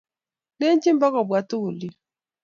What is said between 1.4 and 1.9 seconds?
tugul